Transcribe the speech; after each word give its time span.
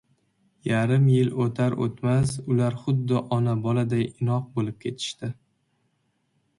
Yarim 0.67 1.03
yil 1.15 1.29
oʻtar-oʻtmas 1.45 2.33
ular 2.55 2.79
xuddi 2.87 3.23
ona-boladay 3.39 4.05
inoq 4.09 4.51
boʻlib 4.57 4.83
ketishdi. 4.87 5.35